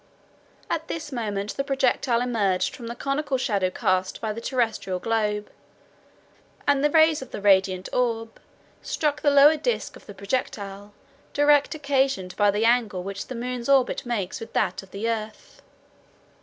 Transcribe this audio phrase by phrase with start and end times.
[0.67, 5.51] At this moment the projectile emerged from the conical shadow cast by the terrestrial globe,
[6.67, 8.41] and the rays of the radiant orb
[8.81, 10.91] struck the lower disc of the projectile
[11.33, 15.61] direct occasioned by the angle which the moon's orbit makes with that of the earth.